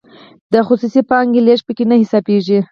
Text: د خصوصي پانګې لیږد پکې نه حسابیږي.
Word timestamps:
د 0.53 0.55
خصوصي 0.67 1.01
پانګې 1.09 1.41
لیږد 1.47 1.65
پکې 1.67 1.83
نه 1.89 1.95
حسابیږي. 2.01 2.59